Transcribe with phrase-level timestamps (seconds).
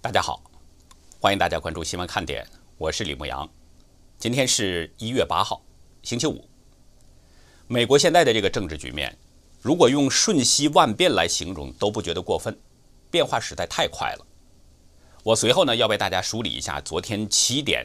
[0.00, 0.40] 大家好，
[1.20, 3.46] 欢迎大家关注新闻看点，我是李牧阳。
[4.16, 5.60] 今天是一月八号，
[6.04, 6.48] 星期五。
[7.66, 9.18] 美国现在的这个政治局面，
[9.60, 12.56] 如果用瞬息万变来形容，都不觉得过分，
[13.10, 14.26] 变化实在太快了。
[15.24, 17.84] 我随后呢要为大家梳理一下昨天七点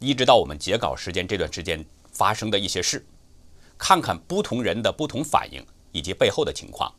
[0.00, 3.06] 一直到我们截稿时间这段时间发生的一些事，
[3.78, 6.92] 看看不同人的不同反应以及背后的情况。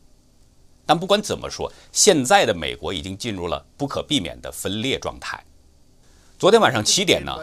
[0.86, 5.42] 但不管怎么说，现在的美国已经进入了不可避免的分裂状态。
[6.38, 7.34] 昨天晚上七点呢，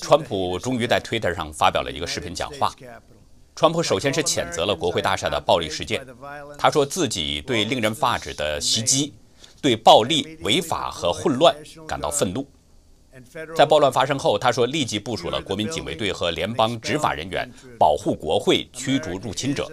[0.00, 2.72] 川普终于在 Twitter 上发表了一个视频讲话。
[3.54, 6.06] 川普首先是谴责了国会大厦的暴力事件，
[6.58, 9.14] 他说自己对令人发指的袭击、
[9.60, 11.54] 对暴力、违法和混乱
[11.86, 12.46] 感到愤怒。
[13.56, 19.70] 在暴乱发生后，他说立即部署了国民警卫队和联邦执法人员，保护国会，驱逐入侵者。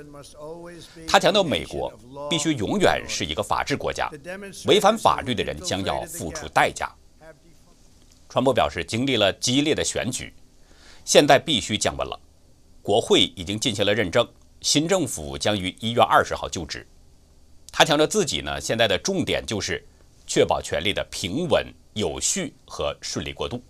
[1.08, 1.92] 他强调，美国
[2.30, 4.10] 必须永远是一个法治国家，
[4.66, 6.90] 违反法律的人将要付出代价。
[8.30, 10.34] 川普表示，经历了激烈的选举，
[11.06, 12.20] 现在必须降温了。
[12.82, 14.28] 国会已经进行了认证，
[14.62, 16.86] 新政府将于一月二十号就职。
[17.72, 19.86] 他强调自己呢，现在的重点就是
[20.26, 21.66] 确保权力的平稳。
[21.94, 23.62] 有序和顺利过渡。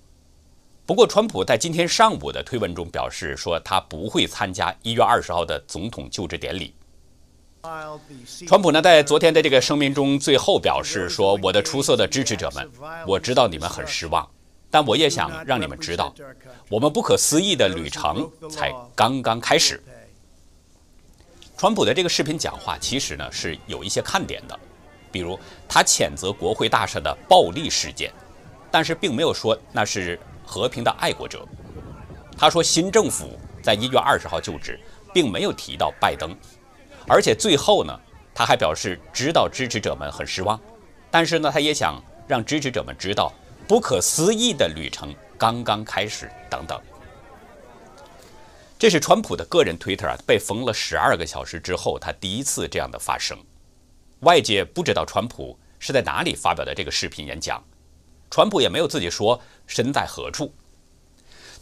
[0.85, 6.73] 不过，川普在今天上午的推文中表示说，他不会参加一月二十号的总统就职典礼。
[8.45, 12.69] 川普呢，在昨天的这个声明中最后表示说：“我的出色的支持者们，
[13.07, 14.29] 我知道你们很失望，
[14.69, 16.13] 但我也想让你们知道，
[16.67, 19.81] 我们不可思议的旅程才刚刚开始。”
[21.55, 24.59] 川普的这个视频讲话其实呢是有一些看点的。
[25.13, 28.11] 比如，他谴责国会大厦的暴力事件，
[28.71, 31.47] 但是并没有说那是和平的爱国者。
[32.35, 34.79] 他说新政府在一月二十号就职，
[35.13, 36.35] 并没有提到拜登。
[37.07, 37.97] 而且最后呢，
[38.33, 40.59] 他还表示知道支持者们很失望，
[41.11, 43.31] 但是呢，他也想让支持者们知道
[43.67, 46.81] 不可思议的旅程刚刚开始等等。
[48.79, 53.37] 这是川普的个人推特啊，被封了十二个小时之后，他第一次这样的发声。
[54.23, 57.63] 外界不知道川普是在哪里发表的这个视频演讲，
[58.29, 60.51] 川普也没有自己说身在何处，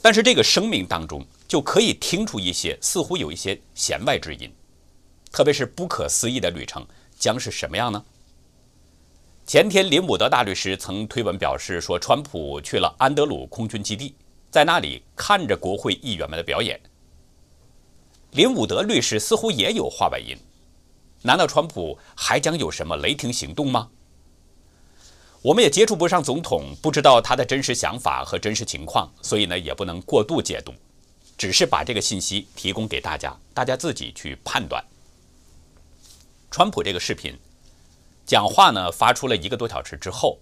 [0.01, 4.51] 但是这个声明当中就可以听出一些似乎有一些弦外之音，
[5.31, 6.85] 特别是不可思议的旅程
[7.17, 8.03] 将是什么样呢？
[9.45, 14.15] 前天林伍德大律师曾推文表示说，川普去了安德鲁空军基地，
[14.49, 16.79] 在那里看着国会议员们的表演。
[18.31, 20.37] 林伍德律师似乎也有话外音。
[21.23, 23.89] 难道川普还将有什么雷霆行动吗？
[25.43, 30.71] 我们也接触不上总统，不知道他的真实想法和真实情况，所以呢，也不能过度解读，
[31.37, 34.83] 只是把这个信息提供给大家，大家自己去判断。
[36.51, 37.35] 川普这个视频
[38.25, 40.37] 讲话呢，发出了一个多小时之后，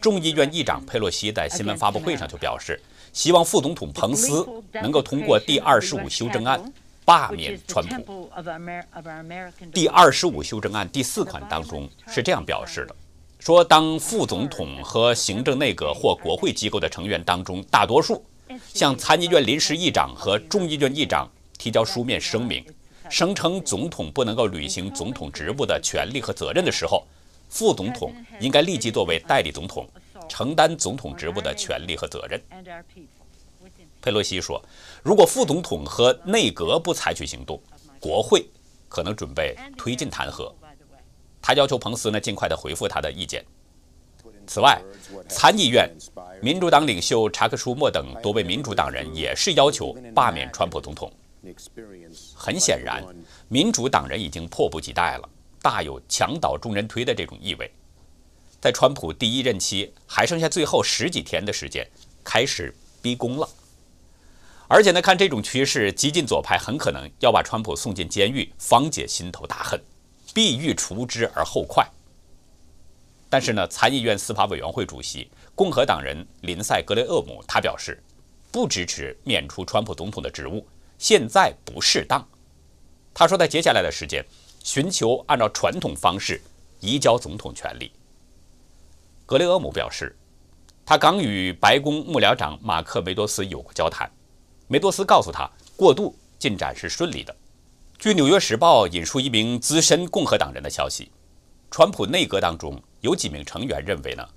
[0.00, 2.80] 众议院议长佩洛西在新闻发布会上就表示，
[3.12, 6.72] 希望副总统彭斯能够通过第二十五修正案。
[7.10, 8.30] 罢免川普。
[9.72, 12.94] 第二十五修正案第四款当中是这样表示的：
[13.40, 18.24] 说当副总统和行政内阁或国会机构的成员当中大多数
[18.72, 21.28] 向参议院临时议长和众议院议长
[21.58, 22.64] 提交书面声明，
[23.08, 27.04] 声称总统不能够履行总统职务的权利和责任的时候，
[27.48, 29.84] 副总统应该立即作为代理总统
[30.28, 32.40] 承担总统职务的权利和责任。
[34.02, 34.62] 佩洛西说
[35.04, 37.60] ：“如果副总统和内阁不采取行动，
[37.98, 38.46] 国会
[38.88, 40.52] 可能准备推进弹劾。”
[41.42, 43.44] 他要求彭斯呢尽快的回复他的意见。
[44.46, 44.80] 此外，
[45.28, 45.88] 参议院
[46.42, 51.12] 民主党领袖查克·舒默等多位民主党人也是要求罢免川普总统。
[52.34, 53.02] 很显然，
[53.48, 55.28] 民主党人已经迫不及待了，
[55.62, 57.70] 大有墙倒众人推的这种意味。
[58.60, 61.88] 在川普第一任期还剩下最后十几天的时间，
[62.22, 63.48] 开始逼宫了。
[64.68, 69.80] 而且呢，看这种趋势，激进左派很可能要把川普送进监狱，方解心头大恨，
[70.32, 71.84] 必欲除之而后快。
[73.28, 78.00] 但是呢，参议院司法委员会主席共和党人林赛·格雷厄姆他表示，
[78.52, 80.66] 不支持免除川普总统的职务，
[80.98, 82.24] 现在不适当。
[83.12, 84.24] 他说，在接下来的时间，
[84.62, 86.40] 寻求按照传统方式
[86.78, 87.90] 移交总统权力。
[89.26, 90.16] 格雷厄姆表示，
[90.90, 94.10] 他刚与白宫幕僚长马克·梅多斯有过交谈。
[94.66, 97.32] 梅多斯告诉他，过渡进展是顺利的。
[97.96, 101.08] 据《纽约时报》引述一名资深共和党人的消息，
[101.70, 104.28] 川普内阁当中有几名成员认为呢，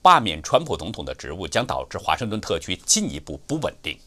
[0.00, 3.98] 罢免川普总统的职务将导致华盛顿特区进一步不稳定。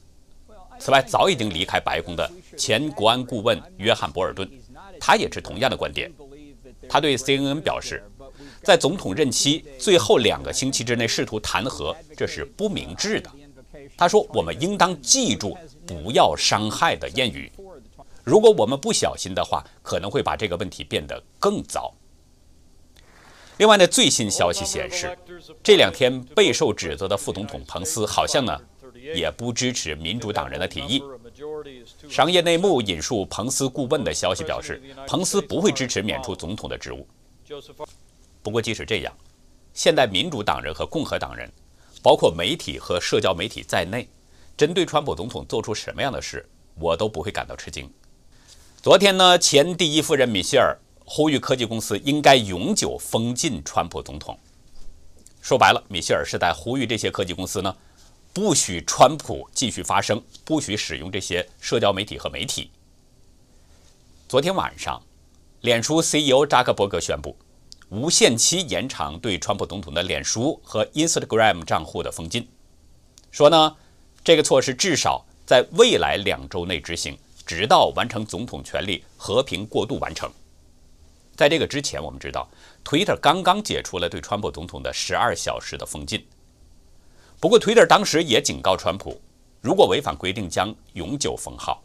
[0.80, 4.50] 此外，早已经离开白宫的前国安顾问约翰·博尔顿，
[5.02, 6.10] 他也持同样的观点。
[6.88, 8.09] 他对 CNN 表示，
[8.70, 13.32] 在总统任期最后两个星期之内试图弹劾，这是不明智的。
[13.98, 15.58] 他说：“我们应当记住
[15.88, 17.52] 不要伤害的谚语。
[18.24, 21.92] 如果我们不小心的话，可能会把这个问题变得更糟。”
[23.58, 25.18] 另外呢，最新消息显示，
[25.64, 28.56] 这两天备受指责的副总统彭斯好像呢
[29.16, 31.02] 也不支持民主党人的提议。
[32.08, 37.08] 商业内幕引述彭斯顾问的消息表示，彭斯不会支持免除总统的职务。
[38.42, 39.14] 不过，即使这样，
[39.74, 41.52] 现代民主党人和共和党人，
[42.02, 44.08] 包括媒体和社交媒体在内，
[44.58, 47.92] 针对川普总统做出什么样的事，我都不会感到吃惊。
[48.82, 50.78] 昨天呢，前第一夫人米歇尔。
[51.12, 54.38] 呼吁科技公司应该永久封禁川普总统。
[55.42, 57.76] 说白了，米歇尔是在呼吁这些科技公司呢，
[58.32, 62.70] 不许川普继续发声，不许使用这些社交媒体和媒体。
[64.28, 65.02] 昨天晚上，
[65.62, 67.36] 脸书 CEO 扎克伯格宣布，
[67.90, 72.48] 无限期延长对川普总统的脸书和 Instagram 账户的封禁，
[73.32, 73.76] 说呢，
[74.24, 80.32] 这个措施至少在未来两周内执行，直到完成总统权力和平过渡完成。
[81.36, 82.48] 在这个之前，我们知道
[82.86, 86.24] ，Twitter 刚刚解除了对川普总统的十二小时的封禁。
[87.40, 89.20] 不过，Twitter 当时也警告川普，
[89.62, 91.82] 如果违反规定，将永久封号。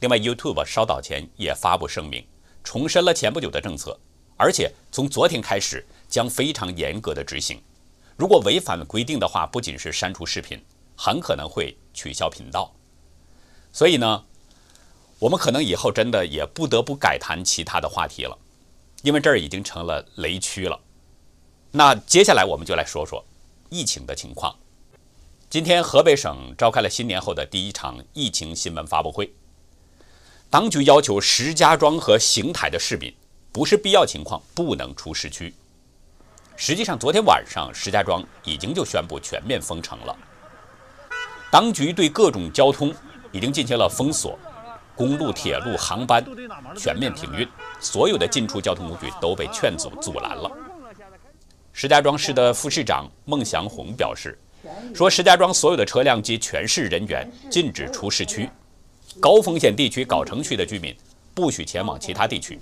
[0.00, 2.26] 另外，YouTube 稍早前也发布声明，
[2.62, 3.98] 重申了前不久的政策，
[4.38, 7.60] 而且从昨天开始将非常严格的执行。
[8.16, 10.58] 如果违反规定的话，不仅是删除视频，
[10.96, 12.72] 很可能会取消频道。
[13.70, 14.24] 所以呢？
[15.20, 18.38] 我们可能以后真的也不得不改谈其他的话题了，
[19.02, 20.78] 因为这儿已经成了雷区了。
[21.72, 23.24] 那接下来我们就来说说
[23.68, 24.56] 疫情的情况。
[25.50, 29.34] 今天河北省召开了新年后的第一场疫情新闻发布会，
[30.48, 33.12] 当局要求石家庄和邢台的市民
[33.52, 35.54] 不是必要情况不能出市区。
[36.56, 40.16] 实际上，昨天晚上石家庄已经就宣布全面封城了，
[41.50, 42.92] 当局对各种交通
[43.30, 44.38] 已经进行了封锁。
[44.96, 46.24] 公路、铁路、航班
[46.76, 47.46] 全面停运，
[47.78, 50.50] 所有的进出交通工具都被劝阻阻拦了。
[51.72, 54.36] 石家庄市的副市长孟祥红表示，
[54.92, 58.50] 说石家庄所有的车辆及全市人员禁止出市区，
[59.20, 60.92] 高风险地区藁城区的居民
[61.32, 62.58] 不许前往其他地区，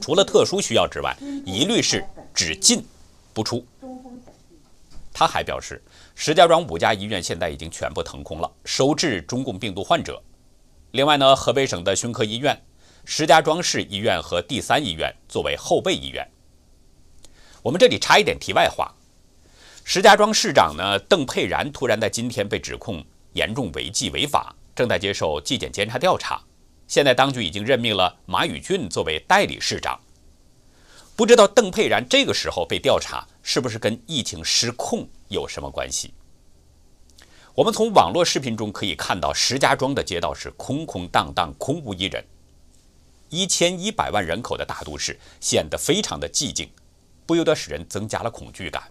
[0.00, 2.04] 除了特殊需要之外，一律是
[2.34, 2.84] 只进
[3.32, 3.64] 不出。
[5.12, 5.82] 他还表示，
[6.14, 10.20] 石家庄五家医院现在已经全部腾空了，收治中共病毒患者。
[10.90, 12.60] 另外呢，河北省的胸科医院、
[13.04, 16.28] 石家庄市医院和第三医院作为后备医院。
[17.62, 18.92] 我们这里插一点题外话：
[19.84, 23.04] 石家庄市长呢邓佩然突然在今天被指控
[23.34, 26.42] 严重违纪违法，正在接受纪检监察调查。
[26.94, 29.98] 现在当局已经任命了马宇俊作为代理市长。
[31.16, 36.14] 不知道邓佩然这个时候被调查，是不是跟疫情失控有什么关系？
[37.56, 42.24] 我们从网络视频中可以看到，石家庄的街道是空空荡荡、空无一人。
[43.28, 46.70] 一千一百万人口的大都市显得非常的寂静，
[47.26, 48.84] 不由得使人增加了恐惧感。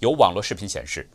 [0.00, 1.08] 有网络视频显示，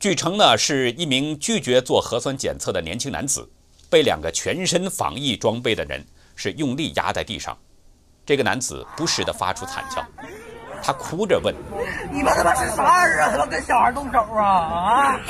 [0.00, 3.48] 据称呢是一名拒绝做核酸检测的年轻男子，
[3.88, 7.56] 被两个全身防疫装备的人是用力压在地上。
[8.24, 10.04] 这个男子不时地发出惨叫。
[10.82, 11.54] 他哭着问
[12.12, 13.30] ：“你们他妈是啥人啊？
[13.32, 14.44] 他妈跟小孩动手啊？
[14.44, 15.20] 啊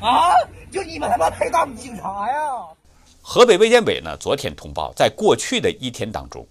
[0.00, 0.32] 啊！
[0.72, 2.36] 就你们他妈配当警察呀？”
[3.20, 6.46] 河北卫健委呢，昨天通报，在过去的一天当中，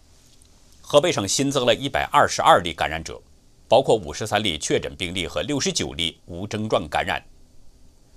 [0.82, 3.20] 河北省新增了一百二十二例感染者，
[3.68, 7.22] 包括五十三例确诊病例和六十九例无症状感染。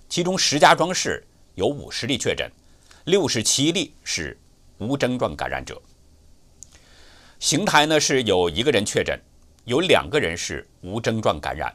[0.08, 2.48] 其中，石家庄市有五十例确诊，
[3.06, 4.36] 六十七例是
[4.78, 5.80] 无症状感染者。
[7.38, 9.16] 邢台呢是有一个人确诊。
[9.64, 11.74] 有两个人是无症状感染，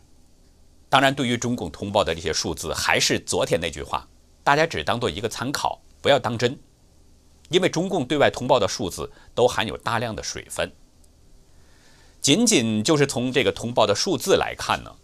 [0.88, 4.08] 当然，对于中共通报的这些数字，还是昨天那句话，
[4.46, 6.58] 大家只当做一个参考，不要当真，
[7.50, 10.72] 因为中共对外通报的数字都含有大量的水分。
[12.22, 14.96] 仅仅就是从这个通报的数字来看呢，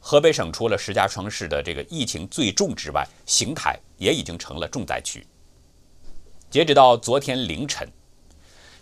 [0.00, 5.24] 河北省除了石家庄市的这个疫情最重之外，邢台也已经成了重灾区。
[6.48, 7.88] 截止到昨天凌晨，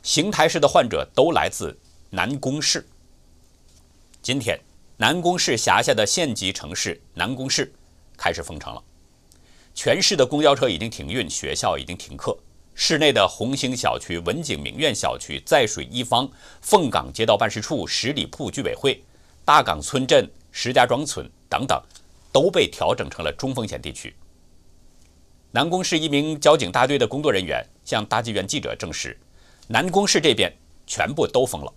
[0.03, 1.77] 邢台市的患者都来自
[2.11, 2.87] 南宫市。
[4.21, 4.61] 今天，
[4.99, 7.73] 南宫市辖下的县级城市南宫市
[8.19, 8.83] 开始封城了，
[9.75, 12.37] 全市的公交车已经停运，学校已经停课。
[12.75, 16.29] 市内的红星小区、文景名苑小区、在水一方、
[16.61, 19.03] 凤岗街道办事处、十里铺居委会、
[19.45, 21.81] 大岗村镇、石家庄村等等，
[22.31, 24.15] 都被调整成了中风险地区。
[25.55, 29.17] 南宫市一名交警大队的工作人员向大纪元记者证实，
[29.69, 30.53] 南宫市这边
[30.85, 31.73] 全部都封了。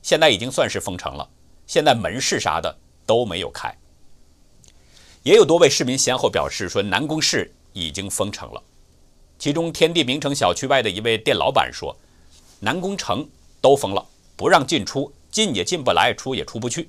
[0.00, 1.28] 现在已经算是封城了，
[1.66, 3.70] 现在门市啥的都没有开。
[5.24, 8.62] 也有多位市民先后表示说，南宫市已经封城了。
[9.38, 11.94] 其中，天地名城小区外的一位店老板说，
[12.60, 13.28] 南宫城
[13.60, 14.02] 都封了，
[14.36, 16.88] 不让进出，进也进不来，出也出不去。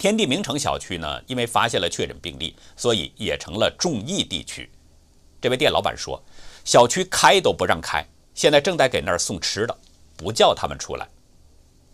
[0.00, 4.66] 天地名城小区呢，因为发现了确诊病例，所以也成了重疫地区。
[5.42, 6.18] 这位店老板说，
[6.64, 8.02] 小区开都不让开，
[8.32, 9.78] 现在正在给那儿送吃的，
[10.16, 11.06] 不叫他们出来。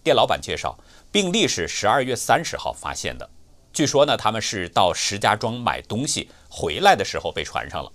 [0.04, 0.78] 店老板介绍，
[1.10, 3.28] 病例是十二月三十号发现的。
[3.72, 7.90] 据说呢，他们是到石家庄买东西回来的时候被传上了。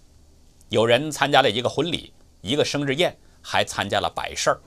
[0.67, 4.59] 有人参加了一个婚礼，一个生日宴，还参加了白事儿。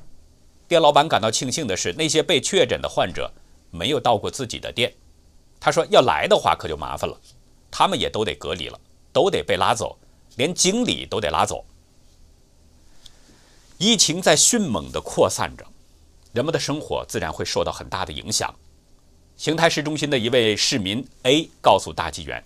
[0.66, 3.30] 店老板感到庆幸的是，那些被确诊的患者
[3.70, 4.90] 没有到过自己的店。
[5.64, 7.18] 他说，要来的话可就麻烦了，
[7.71, 8.78] 他们也都得隔离了，
[9.14, 9.99] 都得被拉走，
[10.37, 11.64] 连经理都得拉走。
[13.78, 15.64] 疫情在迅猛地扩散着，
[16.35, 18.54] 人们的生活自然会受到很大的影响。
[19.38, 22.44] 邢台市中心的一位市民 A 告诉大纪元，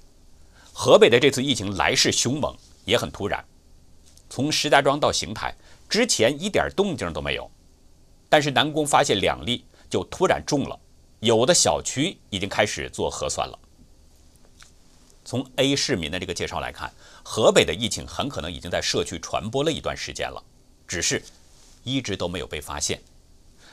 [0.73, 3.45] 河北的这次疫情来势凶猛，也很突然。
[4.31, 5.53] 从石家庄到邢台
[5.89, 7.51] 之前一点动静都没有，
[8.29, 10.79] 但是南宫发现两例就突然中了，
[11.21, 13.59] 有的小区已经开始做核酸了。
[15.25, 20.43] 从 A 市民的这个介绍来看，河北的疫情很可能已经在社区传播了一段时间了，
[20.87, 21.23] 只是
[21.85, 23.01] 一直都没有被发现。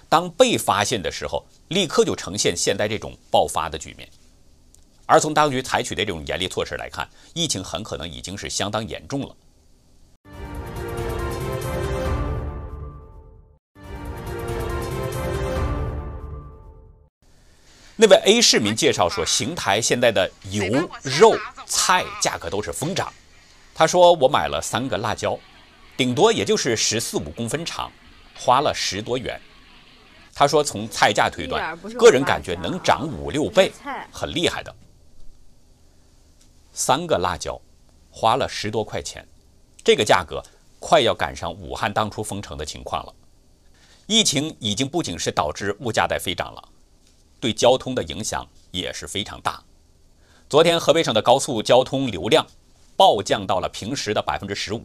[0.09, 4.09] 当被发现的时候，立刻就呈现现在这种爆发的局面。
[5.05, 9.35] 而从当局采取的这种严厉措施来看，疫情很可能已经是相当严重了。
[17.97, 21.33] 那位 A 市民介绍说，邢台现在的油、肉、
[21.65, 23.11] 菜价格都是疯涨。
[23.73, 25.39] 他说：“我买了三个辣椒，
[25.95, 27.89] 顶多也就是十四五公分长，
[28.37, 29.39] 花了十多元。”
[30.35, 33.71] 他说：“从菜价推断，个人感觉能涨五六倍，
[34.11, 34.75] 很厉害的。
[36.73, 37.57] 三个辣椒
[38.11, 39.25] 花了十多块钱，
[39.85, 40.43] 这个价格
[40.81, 43.13] 快要赶上武汉当初封城的情况了。
[44.05, 46.69] 疫情已经不仅是导致物价在飞涨了，
[47.45, 49.63] 对交通的影响也是非常大。
[50.49, 52.43] 昨天河北省的高速交通流量
[52.95, 54.83] 暴降到了平时的百分之十五，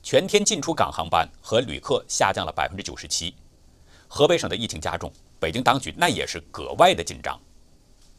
[0.00, 3.34] 全天进出港航班和旅客下降了百分之九十七。”
[4.06, 7.36] 河北省的疫情加重，北京当局那也是格外的紧张。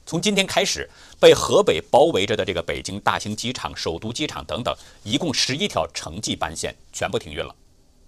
[0.06, 7.56] 从今天开始，被河北包围着的这个北京大兴机场、首都机场等等，一共十一条城际班线全部停运了，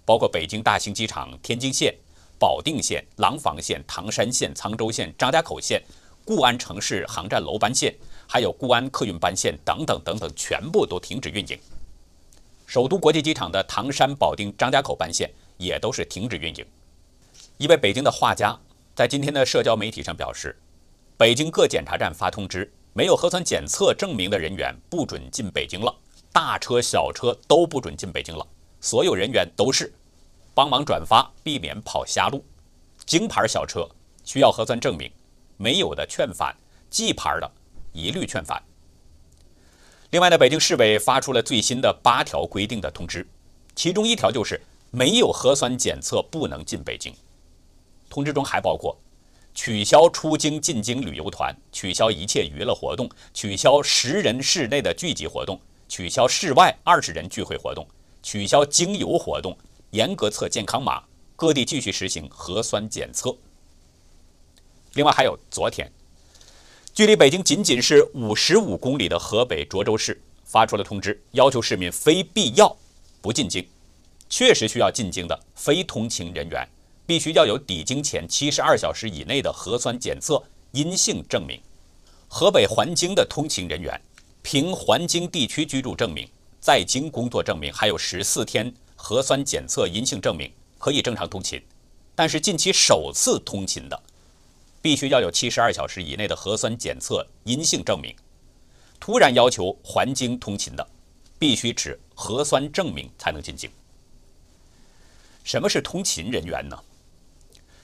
[0.04, 1.94] 包括北京大兴机场天津线、
[2.38, 5.82] 保定线、廊坊线、唐山线、沧州线、张家口线、
[6.24, 7.94] 固安城市航站楼班线，
[8.26, 11.58] 还有固安客运班线等等等等，全部都停止运营。
[12.66, 16.64] 首都国际机场的唐山、保定、张家口班线也都是停止运营。
[17.56, 18.58] 一位北京的画家
[18.94, 20.54] 在今天的社交媒体上表示，
[21.16, 25.92] 北京各检查站发通知，没有核酸检测证明的人员不准进北京了，
[26.30, 28.46] 大车小车都不准进北京了，
[28.80, 29.92] 所有人员都是
[30.58, 32.44] 帮忙转发，避免跑瞎路。
[33.06, 33.88] 京牌小车
[34.24, 35.08] 需要核酸证明，
[35.56, 36.52] 没有的劝返
[36.90, 37.48] ；G 牌的
[37.92, 38.60] 一律劝返。
[40.10, 43.24] 另外呢，北京市委发出了最新的八条规定的通知，
[43.76, 44.60] 其中一条就是
[44.90, 47.14] 没有核酸检测不能进北京。
[48.10, 48.98] 通知中还包括
[49.54, 57.86] 取消出京进京旅游团，取消一切娱乐活动，取消十人室内的聚集活动，取消室外二十人聚会活动，
[58.24, 59.56] 取消经游活动，
[59.90, 61.02] 严格测健康码。
[61.36, 63.36] 各地继续实行核酸检测。
[64.94, 65.90] 另外还有昨天，
[66.92, 72.76] 距离北京仅仅是五十五公里的河北涿州市发出了通知，要求市民非必要
[73.20, 73.64] 不进京。
[74.28, 76.68] 确实需要进京的非通勤人员。
[77.06, 80.42] 必须要有抵京前七十二小时以内的核酸检测
[80.72, 81.58] 阴性证明。
[82.28, 83.98] 河北环京的通勤人员，
[84.42, 86.28] 凭环京地区居住证明、
[86.60, 91.62] 在京工作证明，还有十四天核酸检测阴性证明，可以正常通勤。
[92.16, 94.02] 但是近期首次通勤的，
[94.82, 98.14] 必须要有七十二小时以内的核酸检测阴性证明。
[98.98, 100.86] 突然要求环京通勤的，
[101.38, 103.70] 必须持核酸证明才能进京。
[105.44, 106.76] 什么是通勤人员呢？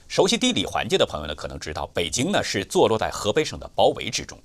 [0.09, 4.37] 熟悉地理环境的朋友呢，可能知道北京呢是坐落在河北省的包围之中，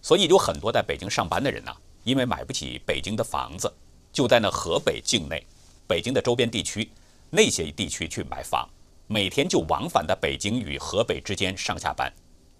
[0.00, 3.70] 所以有很多在北京上班的人呢，因为买不起北京的房子，
[4.10, 5.46] 就在那河北境内、
[5.86, 6.90] 北京的周边地区
[7.30, 8.68] 那些地区去买房，
[9.06, 12.12] 每天就往返在北京与河北之间上下班，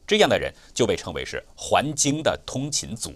[0.07, 3.13] 这样的人就被称为是环京的通勤族。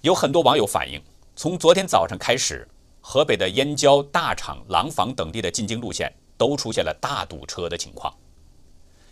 [0.00, 1.00] 有很多网友反映，
[1.36, 2.66] 从昨天早上开始，
[3.00, 6.12] 河北的燕郊、大厂、廊坊等地的进京路线。
[6.38, 8.12] 都出现了大堵车的情况，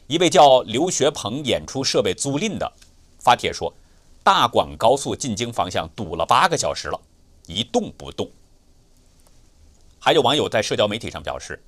[0.08, 2.72] 一位叫刘学鹏演出设备租赁的
[3.20, 3.72] 发帖说，
[4.24, 7.00] 大广高速进京方向堵了八个小时了，
[7.46, 8.28] 一动不动。
[10.02, 11.62] 还有网友在社交媒体上表示，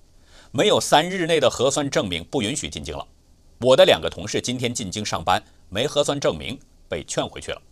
[0.50, 3.06] 没有三日内的核酸证明不允许进京了。
[3.60, 6.58] 我的两个同事今天进京上班，没核酸证明，
[6.88, 7.62] 被劝回去了。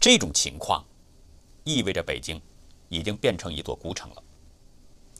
[0.00, 0.84] 这种情况
[1.62, 2.40] 意味着北京
[2.88, 4.22] 已经变成一座孤城了。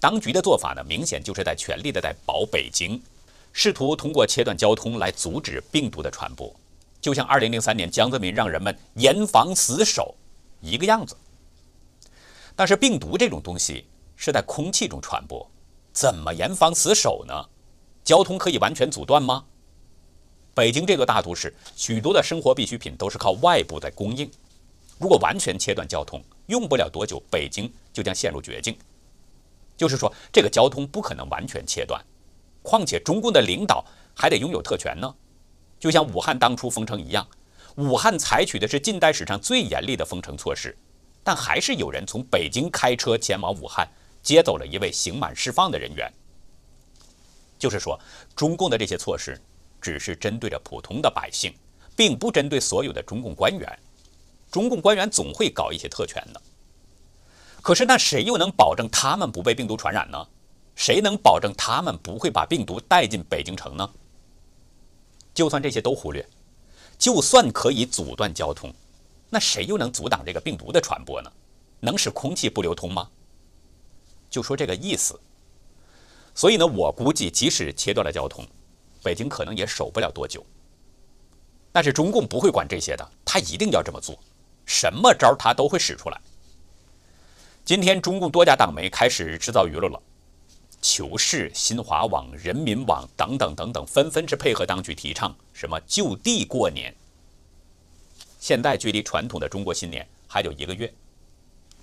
[0.00, 3.00] 当局的做法呢，明显就是在全力的在保北京。
[3.52, 6.52] 试图通过切断交通来阻止病毒的传播，
[7.00, 10.14] 就像2003年江泽民让人们严防死守
[10.62, 11.14] 一个样子。
[12.54, 15.50] 但是病毒这种东西是在空气中传播，
[15.92, 17.48] 怎么严防死守呢？
[18.04, 19.44] 交通可以完全阻断吗？
[20.54, 24.30] 北京这座大都市，许多的生活必需品都是靠外部在供应，
[24.98, 28.76] 如果完全切断交通，用不了多久，北京就将陷入绝境。
[29.76, 32.04] 就是说，这个交通不可能完全切断。
[32.60, 35.14] 况且中共的领导还得拥有特权呢，
[35.80, 37.26] 就像武汉当初封城一样，
[37.76, 40.76] 武汉采取的是近代史上最严厉的封城措施，
[41.24, 43.88] 但还是有人从北京开车前往武汉，
[44.22, 46.12] 接走了一位刑满释放的人员。
[47.58, 47.98] 就是说，
[48.34, 49.40] 中共的这些措施
[49.80, 51.54] 只是针对着普通的百姓，
[51.94, 53.78] 并不针对所有的中共官员。
[54.50, 56.42] 中共官员总会搞一些特权的，
[57.62, 60.26] 可是那谁又能保证他们不被病毒传染呢？
[60.74, 63.88] 谁能保证他们不会把病毒带进北京城呢？
[65.32, 66.26] 就算这些都忽略，
[66.98, 68.74] 就算可以阻断交通，
[69.34, 71.32] 那谁又能阻挡这个病毒的传播呢？
[71.80, 73.08] 能使空气不流通吗？
[74.28, 75.18] 就说这个意思。
[76.34, 78.46] 所以呢，我估计即使切断了交通，
[79.02, 80.44] 北京可能也守不了多久。
[81.72, 84.18] 但是中共不会管这些的，他一定要这么做，
[84.66, 86.20] 什么招他都会使出来。
[87.64, 89.98] 今天中共多家党媒开始制造舆论了。
[90.82, 96.94] 求是、新华网、人民网等等等等，纷纷是配合当局提倡什么就地过年。
[98.42, 100.92] 现在距离传统的中国新年还有一个月，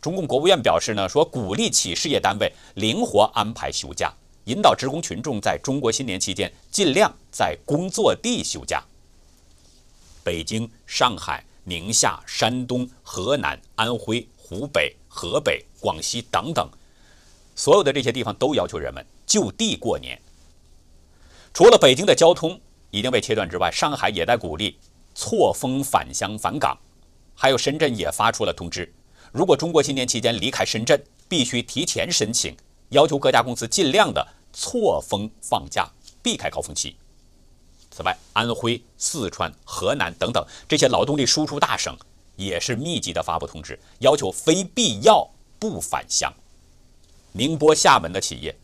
[0.02, 8.84] 中共国务院表示呢，说鼓励企事业单位灵活安排休假，引导职工群众在中国新年期间尽量在工作地休假。
[10.22, 16.70] 北京、上海、宁夏、山东、河南、安徽、湖北、河北、广西等等。
[17.56, 20.22] 所有的这些地方都要求人们就地过年。
[21.54, 22.60] 除了北京的交通
[22.92, 24.78] 已经被切断之外，上海也在鼓励
[25.22, 26.78] 错峰返乡返岗，
[27.36, 28.90] 还有深圳也发出了通知：
[29.34, 32.56] 如果中国新年期间离开深圳，必须提前申请，
[32.92, 35.86] 要求各家公司尽量的错峰放假，
[36.24, 36.96] 避开高峰期。
[37.92, 41.94] 此外，安徽、四川、河南等等这些劳动力输出大省
[42.38, 45.30] 也是密集的发布通知，要求非必要
[45.60, 46.34] 不返乡。
[47.34, 48.56] 宁波、厦门的企业，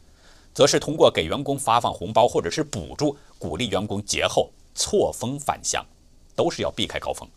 [0.53, 5.85] 则是通过给员工发放红包或者是补助，鼓励员工节后错峰返乡，
[6.35, 7.27] 都是要避开高峰。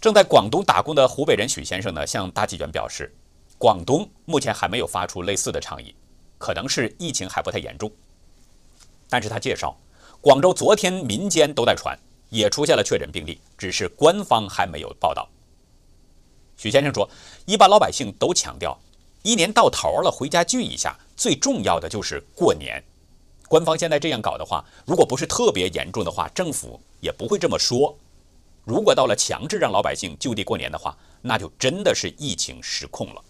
[0.00, 3.12] 正在广东打工的湖北人许先生呢，向大纪元表示，
[3.58, 5.94] 广东目前还没有发出类似的倡议，
[6.38, 7.90] 可能是疫情还不太严重。
[9.08, 9.76] 但是他介绍，
[10.20, 11.98] 广州昨天民间都在传，
[12.28, 15.28] 也出现了确诊病例，只是官方还没有报道。
[16.56, 17.08] 许先生说，
[17.46, 18.78] 一般老百姓都强调。
[19.22, 22.80] 一年到头了，回家聚一下，最重要的就是过年。
[23.48, 27.96] 官方现在这样搞的话，如果不是特别严重的话，政府也不会这么说。
[28.64, 33.22] 如果到了强制让老百姓就地过年的话，那就真的是疫情失控了。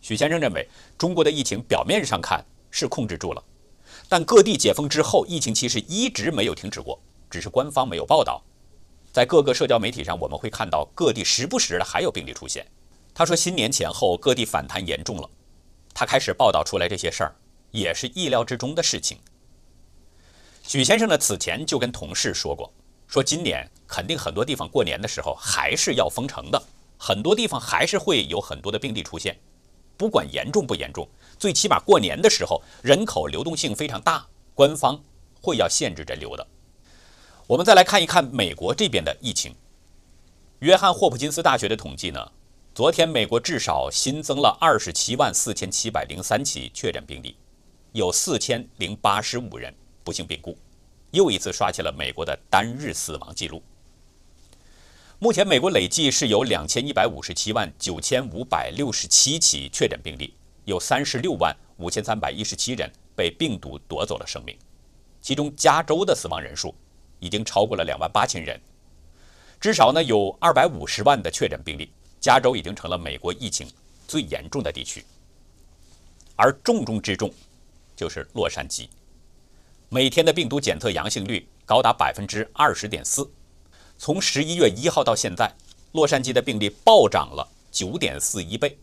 [0.00, 3.42] 许先生认为，中国的疫情表面上看是控制住了，
[4.08, 8.42] 但各地解封之后，疫情其实一直没有停止过，只是官方没有报道。
[9.12, 12.66] 在各个社交媒体上，我们会看到各地时不时的还有病例出现。
[13.14, 15.28] 他说：“新年前后，各地反弹严重了。
[15.94, 17.34] 他开始报道出来这些事儿，
[17.70, 19.18] 也是意料之中的事情。”
[20.66, 22.72] 许先生呢，此前就跟同事说过，
[23.06, 26.60] 说今年肯定很多地方过年的时候还是要封城的，
[26.98, 29.38] 很多地方还是会有很多的病例出现。
[29.96, 35.00] 不管严重不严重，最起码过年的时候人口流动性非常大，官方
[35.40, 36.44] 会要限制人流的。
[37.46, 39.54] 我们再来看一看美国这边的疫情。
[40.58, 42.32] 约翰霍普金斯大学的统计呢？
[42.74, 47.36] 昨天，美国至少新增了二十七万四千七百零三起确诊病例，
[47.92, 49.72] 有四千零八十五人
[50.06, 50.56] 不幸病故，
[51.10, 53.60] 又一次刷新了美国的单日死亡记录。
[55.18, 60.32] 目前，美国累计是有两千一百五十七万九千五百六十七起确诊病例，
[60.64, 64.56] 有三十六万五千三百一十七人被病毒夺走了生命，
[65.20, 66.72] 其中加州的死亡人数
[67.18, 68.60] 已经超过了两万八千人，
[69.58, 71.90] 至少呢有二百五十万的确诊病例。
[72.20, 73.68] 加州已经成了美国疫情
[74.06, 75.04] 最严重的地区，
[76.36, 77.32] 而重中之重
[77.96, 78.88] 就是洛杉矶。
[79.88, 83.30] 每天的病毒检测阳性率高达百分之二十点四。
[83.96, 85.50] 从十一月一号到现在，
[85.92, 88.76] 洛杉矶的病例暴涨了九点四一倍。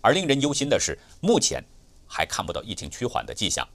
[0.00, 1.62] 而令人忧心的是，目前
[2.08, 3.66] 还看不到疫情趋缓的迹象。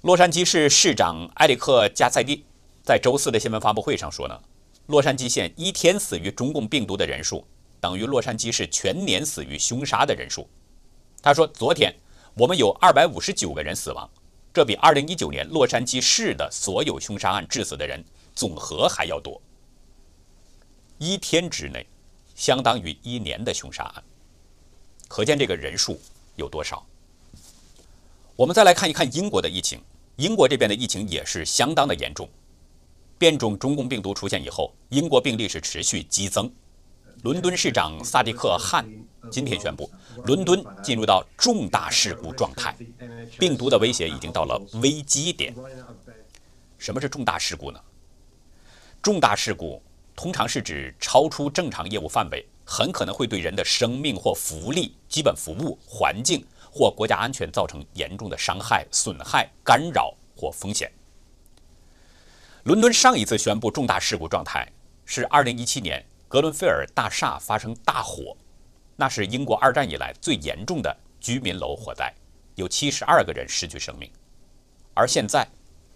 [0.00, 2.44] 洛杉矶市市长埃里克·加塞蒂
[2.82, 4.38] 在周四的新闻发布会上说呢，
[4.86, 7.46] 洛杉矶县一天死于中共病毒的人数
[7.80, 10.48] 等于洛杉矶市全年死于凶杀的人数。
[11.22, 11.94] 他说，昨天
[12.34, 14.10] 我们有二百五十九个人死亡，
[14.54, 18.02] 这比二零一九年洛杉矶市的所有凶杀案致死的人
[18.36, 19.42] 总和还要多。
[20.98, 21.84] 一天之内，
[22.36, 24.04] 相当于一年的凶杀案。
[25.08, 26.00] 可见这个人数
[26.36, 26.86] 有多少？
[28.36, 29.82] 我们再来看一看英国的疫情，
[30.18, 32.28] 英国这边的疫情也是相当的严重。
[33.18, 36.48] 变种中共病毒出现以后，英国病例是持续激增。
[37.24, 38.86] 伦敦市长萨迪克·汗
[39.30, 39.90] 今天宣布，
[40.26, 42.76] 伦敦进入到重大事故状态，
[43.38, 45.54] 病毒的威胁已经到了危机点。
[46.76, 47.80] 什么是重大事故呢？
[49.00, 49.82] 重大事故
[50.14, 52.46] 通常是指超出正常业务范围。
[52.66, 60.90] 很可能会对人的生命或福利、基本服务、环境或国家安全造成严重的伤害、损害、干扰或风险。
[62.64, 64.66] 伦敦上一次宣布重大事故状态
[65.04, 68.36] 是2017年格伦菲尔大厦发生大火，
[68.96, 72.12] 那是英国二战以来最严重的居民楼火灾，
[72.56, 74.10] 有72个人失去生命。
[74.94, 75.46] 而现在，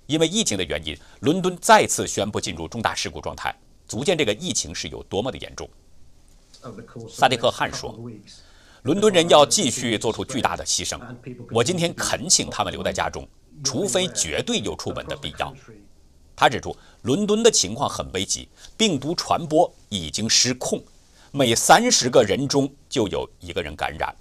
[0.06, 3.54] 因为疫情的原因，伦敦再次宣布进入重大事故状态，
[3.86, 5.68] 足见这个疫情是有多么的严重。
[7.08, 7.98] 萨迪克·汗说
[8.82, 11.00] ：“伦敦人要继续做出巨大的牺牲。
[11.50, 13.26] 我今天恳请他们留在家中，
[13.64, 15.54] 除非绝对有出门的必要。”
[16.40, 20.80] 他指出，伦敦的情况很危急，病毒传播已经失控，
[21.32, 24.14] 每三十个人中就有一个人感染。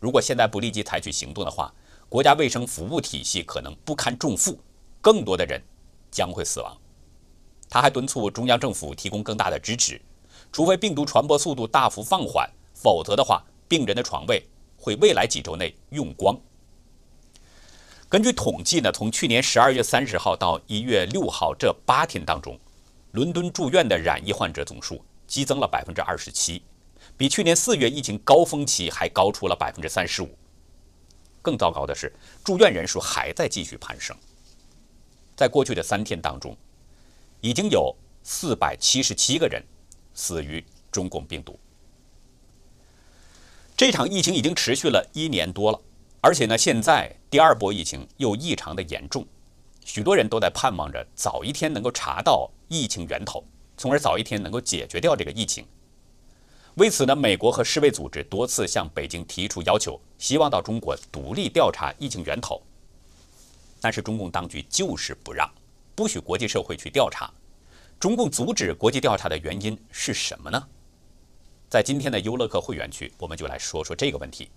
[0.00, 1.70] 如果现在不立即采取行动的话，
[2.08, 4.58] 国家卫生服务体系可能不堪重负，
[5.02, 5.62] 更多的人
[6.10, 6.74] 将会死亡。
[7.68, 10.00] 他还敦促中央政府提供更大的支持。
[10.50, 14.42] 除非病毒传播速度大幅放缓，否则的话，病人的床位
[14.78, 16.34] 会未来几周内用光。
[18.08, 22.58] 根据统计呢，从去年十二月三十号到一月六号这八天当中，
[23.12, 26.62] 伦敦住院的染疫患者总数激增了百分之二十七，
[27.16, 30.30] 比去年四月疫情高峰期还高出了百分之三十五。
[31.42, 32.10] 更糟糕的是，
[32.42, 34.16] 住院人数还在继续攀升。
[35.36, 36.56] 在过去的三天当中，
[37.40, 39.62] 已经有四百七十七个人。
[40.20, 41.56] 死于中共病毒。
[43.76, 45.80] 这场疫情已经持续了一年多了，
[46.28, 49.26] 而且呢，现在第二波疫情又异常的严重，
[49.82, 53.42] 许多人都在盼望着早一天能够查到疫情源头，
[53.78, 55.64] 从而早一天能够解决掉这个疫情。
[56.74, 62.60] 为此呢，美国和世卫组织多次向北京提出要求，希望到中国独立调查疫情源头，
[63.80, 65.50] 但是中共当局就是不让，
[65.94, 67.32] 不许国际社会去调查。
[67.98, 70.62] 中共阻止国际调查的原因是什么呢？
[71.70, 74.50] 在今天的优乐客会员区，我们就来说说这个问题。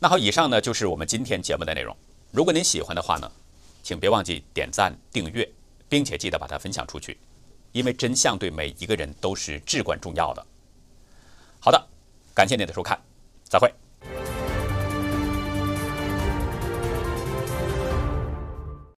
[0.00, 1.96] 那好，以上呢就是我们今天节目的内容。
[2.30, 3.30] 如果您喜欢的话呢，
[3.82, 5.48] 请别忘记点赞、订阅，
[5.88, 7.18] 并且记得把它分享出去，
[7.72, 10.44] 因为真相对每一个人都是至关重要的。
[11.60, 11.88] 好的，
[12.34, 13.00] 感谢您的收看，
[13.44, 13.72] 再会。